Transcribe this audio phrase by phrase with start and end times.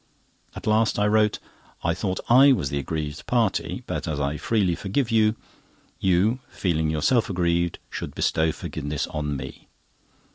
[0.55, 1.37] At last I wrote:
[1.83, 5.35] "I thought I was the aggrieved party; but as I freely forgive you,
[5.99, 9.67] you—feeling yourself aggrieved—should bestow forgiveness on me."